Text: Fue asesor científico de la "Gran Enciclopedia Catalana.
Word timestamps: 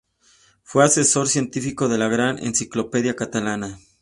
Fue 0.63 0.83
asesor 0.83 1.27
científico 1.29 1.87
de 1.87 1.99
la 1.99 2.07
"Gran 2.07 2.39
Enciclopedia 2.39 3.15
Catalana. 3.15 3.77